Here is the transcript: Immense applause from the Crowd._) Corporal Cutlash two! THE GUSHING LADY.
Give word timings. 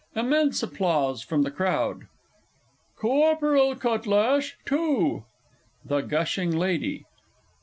Immense 0.15 0.63
applause 0.63 1.21
from 1.21 1.43
the 1.43 1.51
Crowd._) 1.51 2.07
Corporal 2.97 3.75
Cutlash 3.75 4.53
two! 4.65 5.25
THE 5.85 6.01
GUSHING 6.01 6.49
LADY. 6.57 7.05